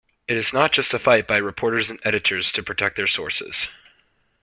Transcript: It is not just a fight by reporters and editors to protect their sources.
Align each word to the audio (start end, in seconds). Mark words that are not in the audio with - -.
It 0.27 0.35
is 0.35 0.51
not 0.51 0.71
just 0.71 0.95
a 0.95 0.97
fight 0.97 1.27
by 1.27 1.37
reporters 1.37 1.91
and 1.91 1.99
editors 2.03 2.51
to 2.53 2.63
protect 2.63 2.95
their 2.95 3.05
sources. 3.05 3.67